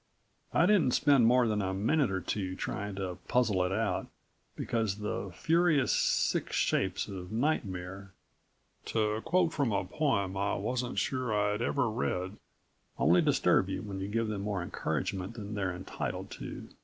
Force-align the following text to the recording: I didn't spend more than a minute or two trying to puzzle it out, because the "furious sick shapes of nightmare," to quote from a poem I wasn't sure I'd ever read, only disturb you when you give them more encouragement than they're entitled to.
I 0.51 0.65
didn't 0.65 0.95
spend 0.95 1.27
more 1.27 1.47
than 1.47 1.61
a 1.61 1.75
minute 1.75 2.09
or 2.09 2.21
two 2.21 2.55
trying 2.55 2.95
to 2.95 3.19
puzzle 3.27 3.63
it 3.65 3.71
out, 3.71 4.07
because 4.55 4.97
the 4.97 5.29
"furious 5.31 5.91
sick 5.91 6.51
shapes 6.51 7.07
of 7.07 7.31
nightmare," 7.31 8.11
to 8.85 9.21
quote 9.23 9.53
from 9.53 9.71
a 9.71 9.85
poem 9.85 10.35
I 10.35 10.55
wasn't 10.55 10.97
sure 10.97 11.31
I'd 11.39 11.61
ever 11.61 11.87
read, 11.87 12.37
only 12.97 13.21
disturb 13.21 13.69
you 13.69 13.83
when 13.83 13.99
you 13.99 14.07
give 14.07 14.27
them 14.27 14.41
more 14.41 14.63
encouragement 14.63 15.35
than 15.35 15.53
they're 15.53 15.71
entitled 15.71 16.31
to. 16.31 16.67